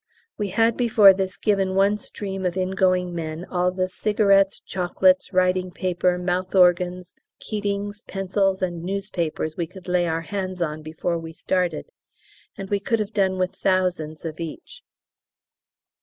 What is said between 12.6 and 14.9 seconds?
we could have done with thousands of each.